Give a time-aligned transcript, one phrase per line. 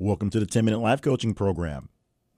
[0.00, 1.88] Welcome to the 10 Minute Life Coaching Program.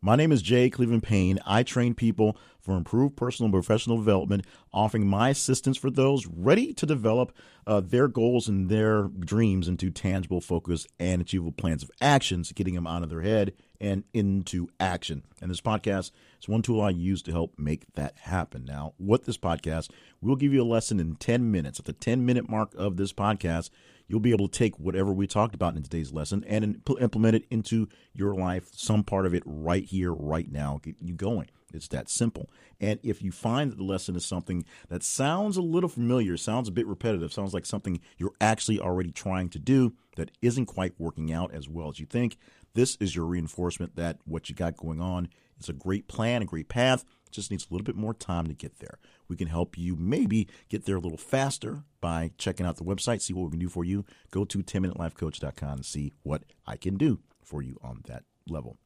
[0.03, 0.69] My name is J.
[0.69, 1.39] Cleveland Payne.
[1.47, 2.37] I train people
[2.67, 4.45] for improved personal and professional development,
[4.75, 7.33] offering my assistance for those ready to develop
[7.65, 12.75] uh, their goals and their dreams into tangible, focused, and achievable plans of actions, getting
[12.75, 15.23] them out of their head and into action.
[15.41, 16.11] And this podcast
[16.41, 18.65] is one tool I use to help make that happen.
[18.65, 19.91] Now, what this podcast,
[20.21, 21.79] we'll give you a lesson in 10 minutes.
[21.79, 23.71] At the 10 minute mark of this podcast,
[24.09, 27.47] you'll be able to take whatever we talked about in today's lesson and implement it
[27.49, 31.49] into your life, some part of it right here, right now, get you going.
[31.75, 32.49] It's that simple.
[32.81, 36.69] And if you find that the lesson is something that sounds a little familiar, sounds
[36.69, 40.95] a bit repetitive, sounds like something you're actually already trying to do that isn't quite
[40.99, 42.37] working out as well as you think,
[42.75, 46.45] this is your reinforcement that what you got going on is a great plan, a
[46.47, 48.99] great path, just needs a little bit more time to get there.
[49.29, 53.23] We can help you maybe get there a little faster by checking out the website,
[53.23, 54.05] see what we can do for you.
[54.31, 58.77] Go to 10minutelifecoach.com and see what I can do for you on that level.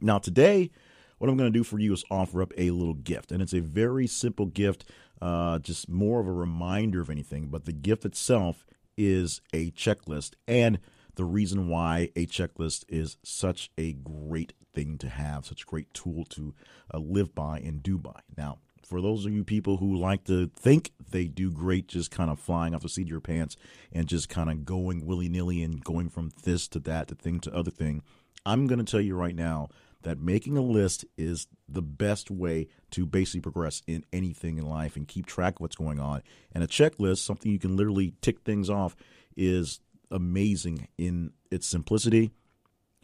[0.00, 0.70] Now, today,
[1.18, 3.32] what I'm going to do for you is offer up a little gift.
[3.32, 4.84] And it's a very simple gift,
[5.20, 7.48] uh, just more of a reminder of anything.
[7.48, 8.66] But the gift itself
[8.96, 10.34] is a checklist.
[10.46, 10.78] And
[11.14, 15.92] the reason why a checklist is such a great thing to have, such a great
[15.94, 16.54] tool to
[16.92, 18.20] uh, live by and do by.
[18.36, 22.30] Now, for those of you people who like to think they do great just kind
[22.30, 23.56] of flying off the seat of your pants
[23.92, 27.40] and just kind of going willy nilly and going from this to that to thing
[27.40, 28.02] to other thing,
[28.46, 29.68] I'm going to tell you right now
[30.02, 34.94] that making a list is the best way to basically progress in anything in life
[34.94, 36.22] and keep track of what's going on.
[36.52, 38.94] And a checklist, something you can literally tick things off,
[39.36, 39.80] is
[40.12, 42.30] amazing in its simplicity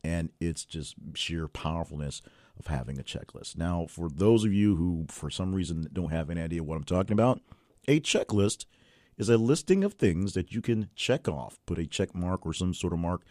[0.04, 2.22] and its just sheer powerfulness
[2.56, 3.56] of having a checklist.
[3.56, 6.84] Now, for those of you who, for some reason, don't have any idea what I'm
[6.84, 7.40] talking about,
[7.88, 8.66] a checklist
[9.18, 12.52] is a listing of things that you can check off, put a check mark or
[12.52, 13.22] some sort of mark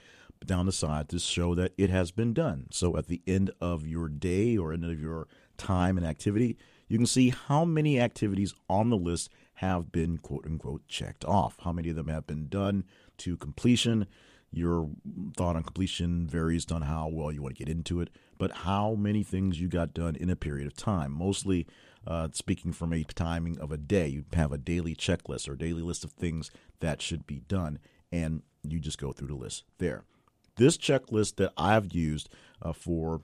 [0.45, 2.67] down the side to show that it has been done.
[2.71, 6.97] So at the end of your day or end of your time and activity, you
[6.97, 11.71] can see how many activities on the list have been quote unquote checked off, how
[11.71, 12.83] many of them have been done
[13.17, 14.07] to completion.
[14.51, 14.89] Your
[15.37, 18.95] thought on completion varies on how well you want to get into it, but how
[18.95, 21.13] many things you got done in a period of time.
[21.13, 21.67] Mostly
[22.05, 25.81] uh, speaking from a timing of a day, you have a daily checklist or daily
[25.81, 27.79] list of things that should be done,
[28.11, 30.03] and you just go through the list there.
[30.55, 32.29] This checklist that I've used
[32.61, 33.21] uh, for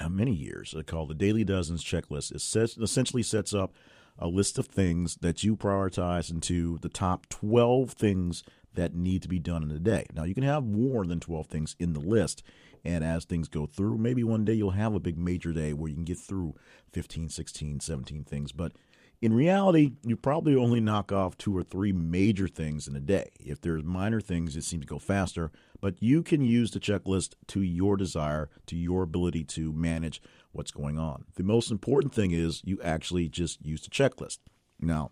[0.00, 3.74] uh, many years, uh, called the Daily Dozens checklist, it essentially sets up
[4.18, 9.28] a list of things that you prioritize into the top 12 things that need to
[9.28, 10.06] be done in a day.
[10.14, 12.42] Now, you can have more than 12 things in the list.
[12.84, 15.88] And as things go through, maybe one day you'll have a big major day where
[15.88, 16.54] you can get through
[16.92, 18.52] 15, 16, 17 things.
[18.52, 18.72] But
[19.24, 23.30] in reality, you probably only knock off two or three major things in a day.
[23.40, 25.50] If there's minor things, it seems to go faster.
[25.80, 30.20] But you can use the checklist to your desire, to your ability to manage
[30.52, 31.24] what's going on.
[31.36, 34.40] The most important thing is you actually just use the checklist.
[34.78, 35.10] Now,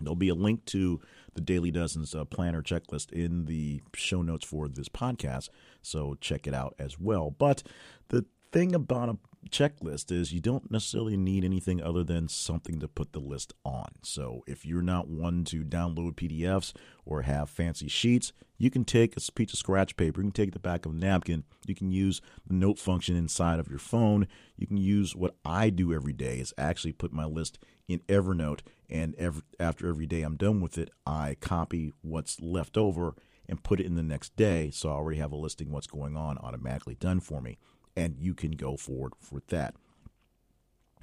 [0.00, 1.00] there'll be a link to
[1.34, 5.48] the Daily Dozens uh, planner checklist in the show notes for this podcast.
[5.82, 7.34] So check it out as well.
[7.36, 7.64] But
[8.10, 9.16] the thing about a
[9.50, 13.86] checklist is you don't necessarily need anything other than something to put the list on.
[14.02, 16.72] So if you're not one to download PDFs
[17.04, 20.52] or have fancy sheets, you can take a piece of scratch paper, you can take
[20.52, 24.26] the back of a napkin, you can use the note function inside of your phone.
[24.56, 28.60] You can use what I do every day is actually put my list in Evernote
[28.88, 33.14] and every, after every day I'm done with it, I copy what's left over
[33.48, 36.16] and put it in the next day so I already have a listing what's going
[36.16, 37.58] on automatically done for me
[37.96, 39.74] and you can go forward with that.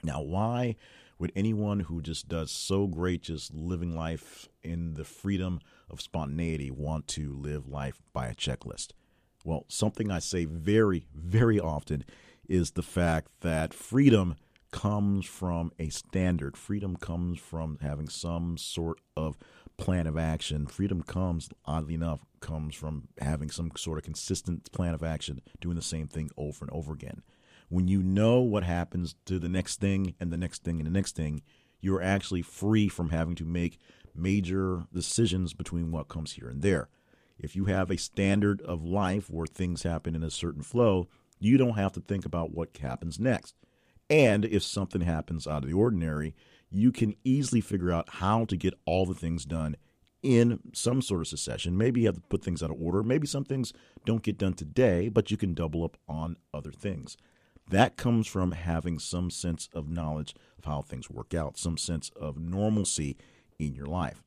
[0.04, 0.76] Now, why
[1.20, 5.60] would anyone who just does so great, just living life in the freedom
[5.90, 8.90] of spontaneity, want to live life by a checklist?
[9.44, 12.04] Well, something I say very, very often
[12.48, 14.36] is the fact that freedom
[14.72, 16.58] comes from a standard.
[16.58, 19.38] Freedom comes from having some sort of
[19.78, 20.68] plan of action.
[20.68, 25.76] Freedom comes, oddly enough, comes from having some sort of consistent plan of action, doing
[25.76, 27.22] the same thing over and over again.
[27.70, 30.92] When you know what happens to the next thing and the next thing and the
[30.92, 31.42] next thing,
[31.80, 33.80] you're actually free from having to make
[34.14, 36.90] major decisions between what comes here and there.
[37.40, 41.08] If you have a standard of life where things happen in a certain flow,
[41.40, 43.56] you don't have to think about what happens next.
[44.12, 46.36] And if something happens out of the ordinary,
[46.70, 49.78] you can easily figure out how to get all the things done
[50.22, 51.78] in some sort of succession.
[51.78, 53.04] Maybe you have to put things out of order.
[53.04, 53.72] Maybe some things
[54.06, 57.16] don't get done today, but you can double up on other things.
[57.70, 62.12] That comes from having some sense of knowledge of how things work out, some sense
[62.18, 63.16] of normalcy
[63.60, 64.22] in your life.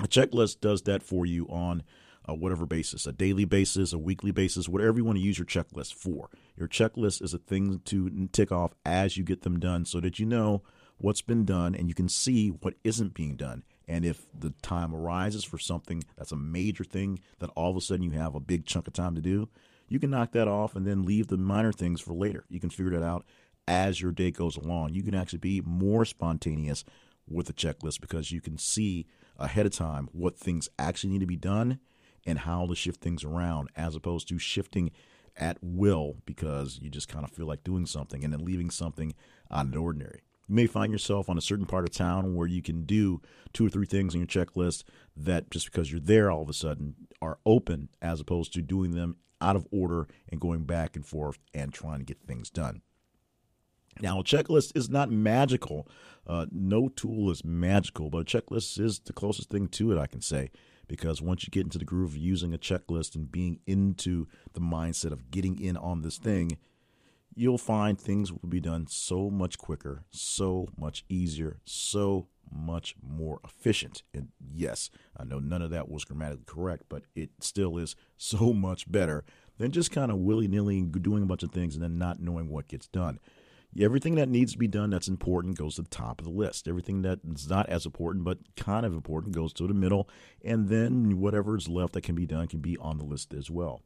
[0.00, 1.82] A checklist does that for you on
[2.30, 5.46] uh, whatever basis, a daily basis, a weekly basis, whatever you want to use your
[5.46, 6.30] checklist for.
[6.56, 10.18] Your checklist is a thing to tick off as you get them done so that
[10.18, 10.62] you know
[10.98, 13.64] what's been done and you can see what isn't being done.
[13.88, 17.80] And if the time arises for something that's a major thing that all of a
[17.80, 19.48] sudden you have a big chunk of time to do,
[19.88, 22.44] you can knock that off and then leave the minor things for later.
[22.48, 23.24] You can figure that out
[23.66, 24.94] as your day goes along.
[24.94, 26.84] You can actually be more spontaneous
[27.26, 29.06] with a checklist because you can see
[29.38, 31.80] ahead of time what things actually need to be done
[32.26, 34.90] and how to shift things around as opposed to shifting
[35.36, 39.14] at will because you just kind of feel like doing something and then leaving something
[39.50, 40.22] out of the ordinary.
[40.48, 43.20] You may find yourself on a certain part of town where you can do
[43.52, 44.82] two or three things on your checklist
[45.16, 48.90] that just because you're there all of a sudden are open as opposed to doing
[48.90, 52.82] them out of order and going back and forth and trying to get things done.
[54.00, 55.86] Now, a checklist is not magical.
[56.26, 60.06] Uh, no tool is magical, but a checklist is the closest thing to it, I
[60.06, 60.50] can say.
[60.90, 64.60] Because once you get into the groove of using a checklist and being into the
[64.60, 66.58] mindset of getting in on this thing,
[67.36, 73.38] you'll find things will be done so much quicker, so much easier, so much more
[73.44, 74.02] efficient.
[74.12, 78.52] And yes, I know none of that was grammatically correct, but it still is so
[78.52, 79.22] much better
[79.58, 82.48] than just kind of willy nilly doing a bunch of things and then not knowing
[82.48, 83.20] what gets done.
[83.78, 86.66] Everything that needs to be done that's important goes to the top of the list.
[86.66, 90.08] Everything that's not as important but kind of important goes to the middle.
[90.44, 93.50] And then whatever is left that can be done can be on the list as
[93.50, 93.82] well.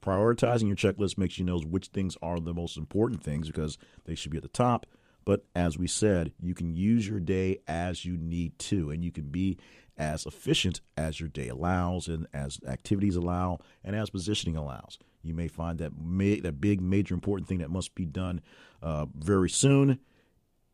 [0.00, 4.14] Prioritizing your checklist makes you know which things are the most important things because they
[4.14, 4.86] should be at the top.
[5.24, 9.10] But as we said, you can use your day as you need to, and you
[9.10, 9.58] can be
[9.96, 14.98] as efficient as your day allows, and as activities allow, and as positioning allows.
[15.24, 18.40] You may find that ma- that big, major, important thing that must be done
[18.82, 19.98] uh, very soon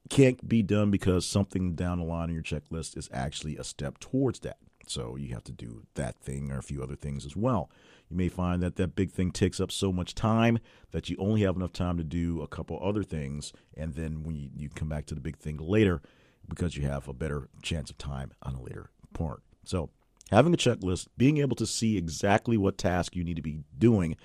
[0.09, 3.99] can't be done because something down the line in your checklist is actually a step
[3.99, 4.59] towards that.
[4.87, 7.71] So you have to do that thing or a few other things as well.
[8.09, 10.59] You may find that that big thing takes up so much time
[10.91, 13.53] that you only have enough time to do a couple other things.
[13.77, 16.03] And then when you, you come back to the big thing later,
[16.49, 19.43] because you have a better chance of time on a later part.
[19.65, 19.91] So
[20.33, 24.17] having a checklist, being able to see exactly what task you need to be doing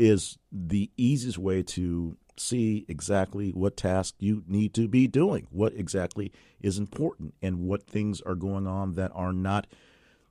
[0.00, 5.74] is the easiest way to see exactly what task you need to be doing, what
[5.74, 9.66] exactly is important, and what things are going on that are not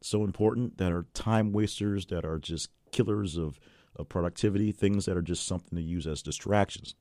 [0.02, 3.60] so important, that are time wasters, that are just killers of,
[3.96, 6.96] of productivity, things that are just something to use as distractions.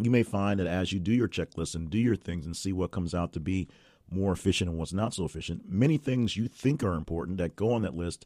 [0.00, 2.72] You may find that as you do your checklist and do your things and see
[2.72, 3.68] what comes out to be
[4.10, 7.72] more efficient and what's not so efficient, many things you think are important that go
[7.72, 8.24] on that list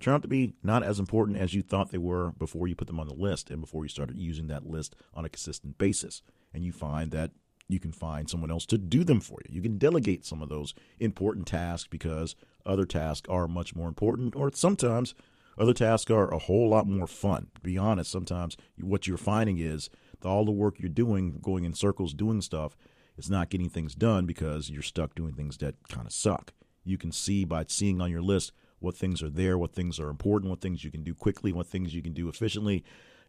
[0.00, 2.86] turn out to be not as important as you thought they were before you put
[2.86, 6.22] them on the list and before you started using that list on a consistent basis.
[6.52, 7.30] And you find that
[7.68, 9.54] you can find someone else to do them for you.
[9.54, 12.34] You can delegate some of those important tasks because
[12.66, 15.14] other tasks are much more important, or sometimes
[15.56, 17.48] other tasks are a whole lot more fun.
[17.54, 19.88] To be honest, sometimes what you're finding is
[20.24, 22.76] all the work you're doing, going in circles, doing stuff,
[23.16, 26.52] is not getting things done because you're stuck doing things that kind of suck.
[26.84, 30.08] You can see by seeing on your list what things are there, what things are
[30.08, 32.82] important, what things you can do quickly, what things you can do efficiently,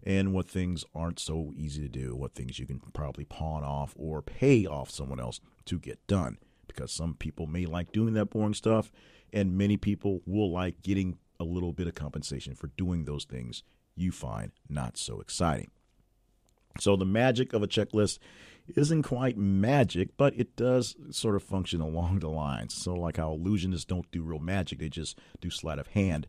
[0.04, 3.94] and what things aren't so easy to do, what things you can probably pawn off
[3.96, 6.38] or pay off someone else to get done.
[6.68, 8.92] Because some people may like doing that boring stuff,
[9.34, 13.64] and many people will like getting a little bit of compensation for doing those things
[13.96, 15.70] you find not so exciting.
[16.80, 18.20] So, the magic of a checklist
[18.76, 22.74] isn't quite magic, but it does sort of function along the lines.
[22.74, 26.28] So, like how illusionists don't do real magic, they just do sleight of hand.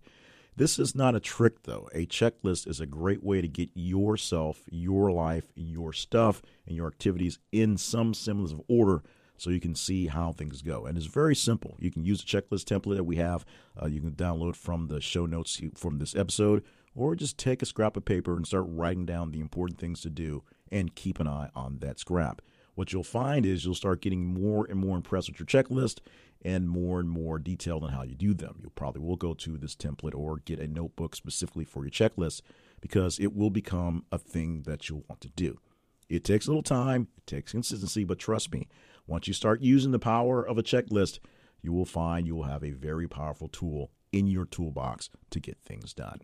[0.54, 1.88] This is not a trick, though.
[1.94, 6.88] A checklist is a great way to get yourself, your life, your stuff, and your
[6.88, 9.02] activities in some semblance of order
[9.38, 10.84] so you can see how things go.
[10.84, 11.76] And it's very simple.
[11.78, 13.46] You can use a checklist template that we have.
[13.80, 16.62] Uh, you can download from the show notes from this episode,
[16.94, 20.10] or just take a scrap of paper and start writing down the important things to
[20.10, 22.42] do and keep an eye on that scrap.
[22.74, 26.00] What you'll find is you'll start getting more and more impressed with your checklist
[26.44, 28.58] and more and more detailed on how you do them.
[28.62, 32.40] You probably will go to this template or get a notebook specifically for your checklist
[32.80, 35.60] because it will become a thing that you'll want to do.
[36.08, 38.68] It takes a little time, it takes consistency, but trust me,
[39.06, 41.20] once you start using the power of a checklist,
[41.62, 45.58] you will find you will have a very powerful tool in your toolbox to get
[45.64, 46.20] things done.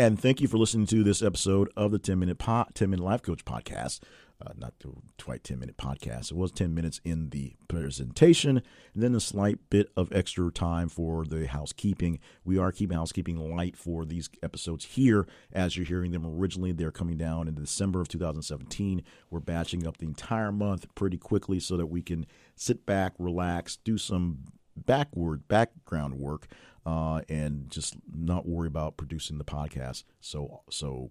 [0.00, 3.04] And thank you for listening to this episode of the 10 Minute, po- 10 Minute
[3.04, 4.00] Life Coach Podcast.
[4.40, 4.88] Uh, not the
[5.22, 6.30] quite 10 minute podcast.
[6.30, 8.62] It was 10 minutes in the presentation,
[8.94, 12.18] and then a slight bit of extra time for the housekeeping.
[12.42, 16.72] We are keeping housekeeping light for these episodes here as you're hearing them originally.
[16.72, 19.02] They're coming down in December of 2017.
[19.28, 22.24] We're batching up the entire month pretty quickly so that we can
[22.56, 24.44] sit back, relax, do some
[24.86, 26.46] backward background work
[26.86, 30.04] uh, and just not worry about producing the podcast.
[30.20, 31.10] So so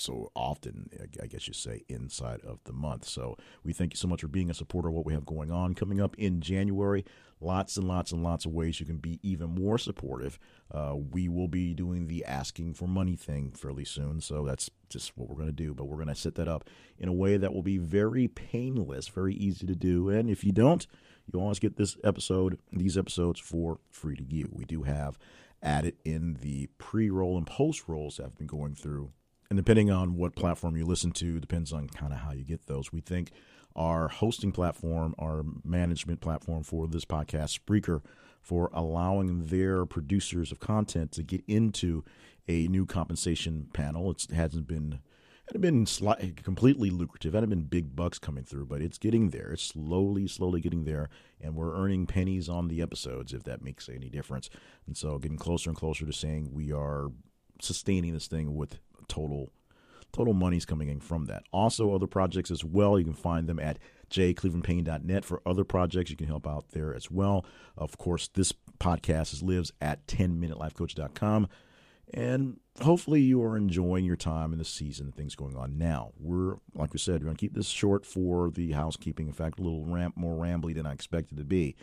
[0.00, 0.90] so often,
[1.22, 3.04] I guess you say, inside of the month.
[3.04, 5.50] So we thank you so much for being a supporter of what we have going
[5.50, 5.74] on.
[5.74, 7.04] Coming up in January,
[7.40, 10.38] lots and lots and lots of ways you can be even more supportive.
[10.72, 14.20] Uh, we will be doing the asking for money thing fairly soon.
[14.20, 15.74] So that's just what we're going to do.
[15.74, 19.08] But we're going to set that up in a way that will be very painless,
[19.08, 20.08] very easy to do.
[20.08, 20.86] And if you don't,
[21.32, 24.48] you always get this episode, these episodes for free to you.
[24.52, 25.18] We do have
[25.62, 29.12] added in the pre roll and post rolls that I've been going through.
[29.50, 32.66] And depending on what platform you listen to, depends on kind of how you get
[32.66, 32.92] those.
[32.92, 33.30] We think
[33.74, 38.02] our hosting platform, our management platform for this podcast, Spreaker,
[38.42, 42.04] for allowing their producers of content to get into
[42.46, 44.10] a new compensation panel.
[44.10, 45.00] It hasn't been
[45.48, 47.32] hadn't been completely lucrative.
[47.32, 49.52] Hadn't been big bucks coming through, but it's getting there.
[49.52, 51.08] It's slowly, slowly getting there,
[51.40, 54.50] and we're earning pennies on the episodes if that makes any difference.
[54.86, 57.08] And so, getting closer and closer to saying we are
[57.62, 58.78] sustaining this thing with
[59.08, 59.50] total
[60.12, 61.44] total money's coming in from that.
[61.52, 62.98] Also, other projects as well.
[62.98, 63.78] You can find them at
[64.10, 66.10] jclevelandpayne.net for other projects.
[66.10, 67.44] You can help out there as well.
[67.76, 71.48] Of course, this podcast lives at 10minutelifecoach.com.
[72.14, 76.12] And hopefully, you are enjoying your time in the season and things going on now.
[76.18, 79.26] We're, like we said, we're going to keep this short for the housekeeping.
[79.26, 81.76] In fact, a little ramp, more rambly than I expected to be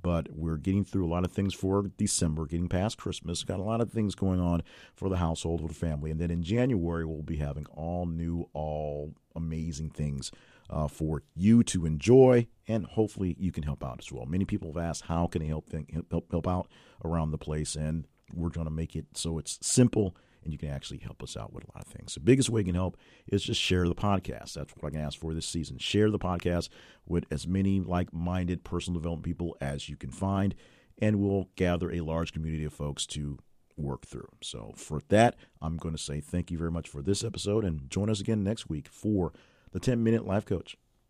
[0.00, 3.42] but we're getting through a lot of things for December, getting past Christmas.
[3.42, 4.62] Got a lot of things going on
[4.94, 6.10] for the household, for the family.
[6.10, 10.30] And then in January, we'll be having all new, all amazing things
[10.70, 14.26] uh, for you to enjoy, and hopefully you can help out as well.
[14.26, 15.70] Many people have asked, how can I help,
[16.10, 16.68] help, help out
[17.04, 17.76] around the place?
[17.76, 21.36] And we're going to make it so it's simple and you can actually help us
[21.36, 22.14] out with a lot of things.
[22.14, 22.96] The biggest way you can help
[23.26, 24.54] is just share the podcast.
[24.54, 25.78] That's what I can ask for this season.
[25.78, 26.68] Share the podcast
[27.06, 30.54] with as many like minded personal development people as you can find,
[31.00, 33.38] and we'll gather a large community of folks to
[33.76, 34.28] work through.
[34.42, 37.90] So, for that, I'm going to say thank you very much for this episode and
[37.90, 39.32] join us again next week for
[39.72, 40.76] the 10 Minute Life Coach.